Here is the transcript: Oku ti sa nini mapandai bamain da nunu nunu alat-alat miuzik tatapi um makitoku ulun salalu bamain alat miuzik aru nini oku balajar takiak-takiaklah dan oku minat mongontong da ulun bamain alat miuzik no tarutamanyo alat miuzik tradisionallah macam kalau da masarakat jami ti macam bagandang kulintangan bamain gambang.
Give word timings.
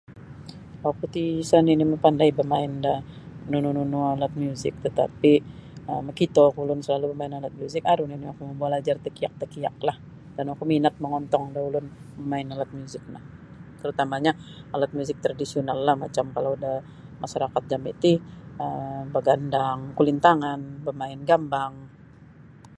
Oku 0.89 1.03
ti 1.15 1.23
sa 1.49 1.57
nini 1.65 1.83
mapandai 1.91 2.31
bamain 2.37 2.73
da 2.85 2.93
nunu 3.51 3.69
nunu 3.77 3.99
alat-alat 4.09 4.33
miuzik 4.41 4.75
tatapi 4.83 5.33
um 5.89 6.01
makitoku 6.07 6.59
ulun 6.65 6.81
salalu 6.85 7.07
bamain 7.11 7.33
alat 7.37 7.53
miuzik 7.59 7.83
aru 7.91 8.03
nini 8.07 8.25
oku 8.33 8.43
balajar 8.61 8.97
takiak-takiaklah 9.05 9.97
dan 10.35 10.47
oku 10.53 10.63
minat 10.71 10.95
mongontong 11.01 11.45
da 11.55 11.59
ulun 11.67 11.85
bamain 12.17 12.47
alat 12.53 12.69
miuzik 12.77 13.03
no 13.13 13.19
tarutamanyo 13.79 14.31
alat 14.75 14.91
miuzik 14.95 15.17
tradisionallah 15.25 15.95
macam 16.03 16.25
kalau 16.35 16.53
da 16.63 16.71
masarakat 17.21 17.63
jami 17.71 17.91
ti 18.03 18.11
macam 18.21 19.11
bagandang 19.15 19.79
kulintangan 19.97 20.59
bamain 20.85 21.19
gambang. 21.29 21.73